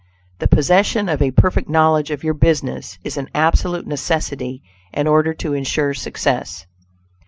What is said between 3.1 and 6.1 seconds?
an absolute necessity in order to insure